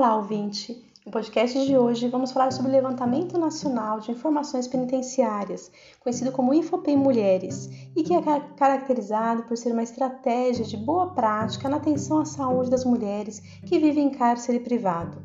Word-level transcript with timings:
Olá, 0.00 0.16
ouvinte! 0.16 0.82
No 1.04 1.12
podcast 1.12 1.66
de 1.66 1.76
hoje 1.76 2.08
vamos 2.08 2.32
falar 2.32 2.50
sobre 2.52 2.70
o 2.70 2.74
Levantamento 2.74 3.36
Nacional 3.36 4.00
de 4.00 4.10
Informações 4.10 4.66
Penitenciárias, 4.66 5.70
conhecido 6.00 6.32
como 6.32 6.54
Infopem 6.54 6.96
Mulheres, 6.96 7.68
e 7.94 8.02
que 8.02 8.14
é 8.14 8.22
caracterizado 8.56 9.42
por 9.42 9.58
ser 9.58 9.72
uma 9.74 9.82
estratégia 9.82 10.64
de 10.64 10.78
boa 10.78 11.08
prática 11.12 11.68
na 11.68 11.76
atenção 11.76 12.18
à 12.18 12.24
saúde 12.24 12.70
das 12.70 12.82
mulheres 12.82 13.40
que 13.66 13.78
vivem 13.78 14.06
em 14.06 14.10
cárcere 14.10 14.60
privado. 14.60 15.22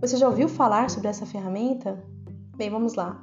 Você 0.00 0.16
já 0.16 0.26
ouviu 0.26 0.48
falar 0.48 0.88
sobre 0.88 1.08
essa 1.08 1.26
ferramenta? 1.26 2.02
Bem, 2.56 2.70
vamos 2.70 2.94
lá. 2.94 3.22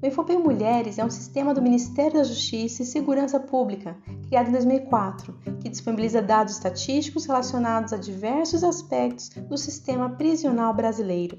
O 0.00 0.06
Infopem 0.06 0.38
Mulheres 0.38 0.96
é 0.96 1.04
um 1.04 1.10
sistema 1.10 1.52
do 1.52 1.60
Ministério 1.60 2.14
da 2.14 2.22
Justiça 2.22 2.84
e 2.84 2.86
Segurança 2.86 3.40
Pública, 3.40 3.96
criado 4.28 4.48
em 4.48 4.52
2004, 4.52 5.34
que 5.60 5.68
disponibiliza 5.68 6.22
dados 6.22 6.54
estatísticos 6.54 7.26
relacionados 7.26 7.92
a 7.92 7.96
diversos 7.96 8.62
aspectos 8.62 9.28
do 9.30 9.58
sistema 9.58 10.10
prisional 10.10 10.72
brasileiro. 10.72 11.38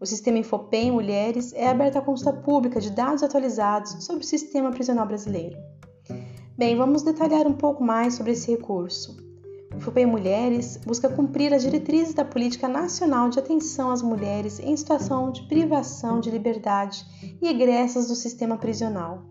O 0.00 0.06
sistema 0.06 0.38
Infopem 0.38 0.90
Mulheres 0.92 1.52
é 1.52 1.68
aberto 1.68 1.96
à 1.98 2.00
consulta 2.00 2.32
pública 2.32 2.80
de 2.80 2.90
dados 2.90 3.22
atualizados 3.22 4.02
sobre 4.02 4.24
o 4.24 4.26
sistema 4.26 4.70
prisional 4.70 5.06
brasileiro. 5.06 5.58
Bem, 6.56 6.76
vamos 6.76 7.02
detalhar 7.02 7.46
um 7.46 7.52
pouco 7.52 7.84
mais 7.84 8.14
sobre 8.14 8.32
esse 8.32 8.50
recurso. 8.50 9.23
O 9.76 9.80
FUPEI 9.80 10.06
Mulheres 10.06 10.76
busca 10.76 11.08
cumprir 11.08 11.52
as 11.52 11.62
diretrizes 11.62 12.14
da 12.14 12.24
Política 12.24 12.68
Nacional 12.68 13.28
de 13.28 13.38
Atenção 13.38 13.90
às 13.90 14.02
Mulheres 14.02 14.60
em 14.60 14.76
Situação 14.76 15.32
de 15.32 15.42
Privação 15.48 16.20
de 16.20 16.30
Liberdade 16.30 17.04
e 17.42 17.48
Egressas 17.48 18.06
do 18.06 18.14
Sistema 18.14 18.56
Prisional. 18.56 19.22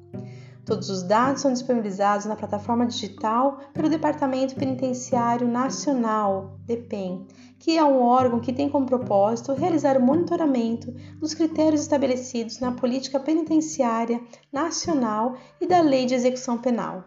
Todos 0.65 0.89
os 0.89 1.03
dados 1.03 1.41
são 1.41 1.51
disponibilizados 1.51 2.25
na 2.25 2.35
plataforma 2.35 2.85
digital 2.85 3.59
pelo 3.73 3.89
Departamento 3.89 4.55
Penitenciário 4.55 5.47
Nacional, 5.47 6.57
DEPEN, 6.65 7.25
que 7.57 7.77
é 7.77 7.83
um 7.83 8.01
órgão 8.01 8.39
que 8.39 8.53
tem 8.53 8.69
como 8.69 8.85
propósito 8.85 9.53
realizar 9.53 9.97
o 9.97 10.01
monitoramento 10.01 10.91
dos 11.19 11.33
critérios 11.33 11.81
estabelecidos 11.81 12.59
na 12.59 12.71
Política 12.73 13.19
Penitenciária 13.19 14.21
Nacional 14.51 15.35
e 15.59 15.65
da 15.65 15.81
Lei 15.81 16.05
de 16.05 16.15
Execução 16.15 16.57
Penal. 16.57 17.03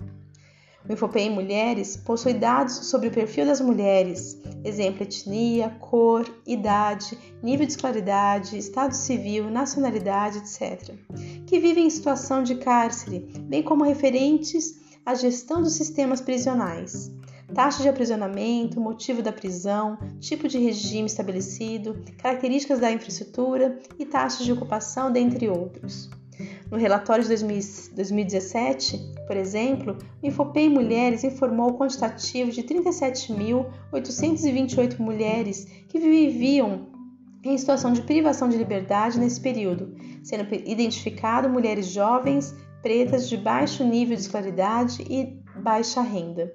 O 0.88 0.92
Infopem 0.92 1.30
Mulheres 1.30 1.96
possui 1.96 2.34
dados 2.34 2.74
sobre 2.86 3.08
o 3.08 3.10
perfil 3.10 3.44
das 3.44 3.60
mulheres, 3.60 4.40
exemplo 4.64 5.02
etnia, 5.02 5.70
cor, 5.80 6.24
idade, 6.46 7.18
nível 7.42 7.66
de 7.66 7.72
escolaridade, 7.72 8.56
estado 8.56 8.92
civil, 8.92 9.50
nacionalidade, 9.50 10.38
etc., 10.38 10.94
que 11.44 11.58
vivem 11.58 11.86
em 11.86 11.90
situação 11.90 12.42
de 12.42 12.54
cárcere, 12.54 13.20
bem 13.42 13.62
como 13.62 13.84
referentes 13.84 14.80
à 15.04 15.14
gestão 15.14 15.60
dos 15.60 15.72
sistemas 15.72 16.20
prisionais, 16.20 17.10
taxa 17.52 17.82
de 17.82 17.88
aprisionamento, 17.88 18.80
motivo 18.80 19.22
da 19.22 19.32
prisão, 19.32 19.98
tipo 20.20 20.46
de 20.46 20.58
regime 20.58 21.06
estabelecido, 21.06 22.02
características 22.18 22.80
da 22.80 22.92
infraestrutura 22.92 23.78
e 23.98 24.04
taxas 24.04 24.44
de 24.44 24.52
ocupação, 24.52 25.10
dentre 25.10 25.48
outros. 25.48 26.10
No 26.70 26.76
relatório 26.76 27.22
de 27.22 27.28
2017, 27.28 29.14
por 29.26 29.36
exemplo, 29.36 29.96
o 30.22 30.26
Infopem 30.26 30.68
Mulheres 30.68 31.22
informou 31.22 31.70
o 31.70 31.78
quantitativo 31.78 32.50
de 32.50 32.64
37.828 32.64 34.98
mulheres 34.98 35.68
que 35.88 36.00
viviam 36.00 36.88
em 37.44 37.56
situação 37.56 37.92
de 37.92 38.02
privação 38.02 38.48
de 38.48 38.56
liberdade 38.56 39.20
nesse 39.20 39.40
período, 39.40 39.94
sendo 40.24 40.52
identificado 40.66 41.48
mulheres 41.48 41.86
jovens, 41.86 42.52
pretas 42.82 43.28
de 43.28 43.36
baixo 43.36 43.84
nível 43.84 44.16
de 44.16 44.22
escolaridade 44.22 45.04
e 45.08 45.38
baixa 45.60 46.00
renda. 46.00 46.52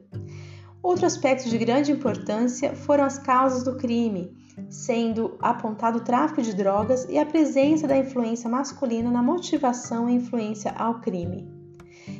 Outro 0.84 1.06
aspecto 1.06 1.50
de 1.50 1.58
grande 1.58 1.90
importância 1.92 2.76
foram 2.76 3.06
as 3.06 3.18
causas 3.18 3.64
do 3.64 3.78
crime, 3.78 4.36
sendo 4.72 5.38
apontado 5.42 5.98
o 5.98 6.04
tráfico 6.04 6.42
de 6.42 6.56
drogas 6.56 7.06
e 7.10 7.20
a 7.20 7.26
presença 7.26 7.86
da 7.86 7.98
influência 7.98 8.50
masculina 8.50 9.12
na 9.12 9.22
motivação 9.22 10.10
e 10.10 10.14
influência 10.14 10.72
ao 10.78 11.02
crime. 11.02 11.46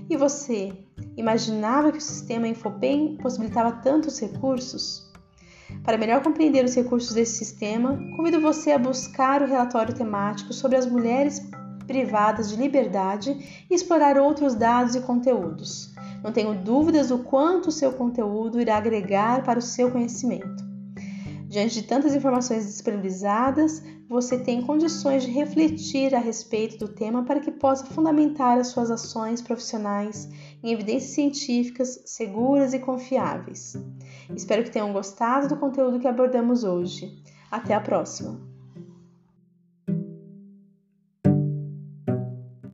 E 0.10 0.18
você, 0.18 0.74
imaginava 1.16 1.94
que 1.94 1.98
o 1.98 2.02
sistema 2.02 2.48
Infobem 2.48 3.18
possibilitava 3.22 3.72
tantos 3.72 4.20
recursos? 4.20 5.10
Para 5.86 5.98
melhor 5.98 6.22
compreender 6.22 6.66
os 6.66 6.76
recursos 6.76 7.14
desse 7.14 7.38
sistema, 7.38 7.98
convido 8.18 8.42
você 8.42 8.72
a 8.74 8.78
buscar 8.78 9.42
o 9.42 9.48
relatório 9.48 9.96
temático 9.96 10.52
sobre 10.52 10.78
as 10.78 10.86
mulheres 10.86 11.42
privadas 11.88 12.50
de 12.50 12.58
liberdade 12.58 13.66
e 13.70 13.74
explorar 13.74 14.18
outros 14.18 14.56
dados 14.56 14.94
e 14.94 15.02
conteúdos. 15.02 15.94
Não 16.22 16.34
tenho 16.34 16.54
dúvidas 16.54 17.08
do 17.08 17.20
quanto 17.20 17.68
o 17.68 17.72
seu 17.72 17.94
conteúdo 17.94 18.60
irá 18.60 18.76
agregar 18.76 19.42
para 19.44 19.58
o 19.58 19.62
seu 19.62 19.90
conhecimento. 19.90 20.71
Diante 21.52 21.82
de 21.82 21.84
tantas 21.84 22.16
informações 22.16 22.66
disponibilizadas, 22.66 23.84
você 24.08 24.40
tem 24.40 24.62
condições 24.62 25.24
de 25.24 25.32
refletir 25.32 26.16
a 26.16 26.18
respeito 26.18 26.78
do 26.78 26.88
tema 26.88 27.26
para 27.26 27.42
que 27.42 27.52
possa 27.52 27.86
fundamentar 27.88 28.58
as 28.58 28.68
suas 28.68 28.90
ações 28.90 29.42
profissionais 29.42 30.30
em 30.64 30.72
evidências 30.72 31.12
científicas 31.12 32.02
seguras 32.06 32.74
e 32.74 32.80
confiáveis. 32.80 33.74
Espero 34.34 34.64
que 34.64 34.72
tenham 34.72 34.94
gostado 34.94 35.50
do 35.50 35.58
conteúdo 35.58 36.00
que 36.00 36.08
abordamos 36.08 36.64
hoje. 36.64 37.22
Até 37.52 37.74
a 37.74 37.82
próxima! 37.82 38.51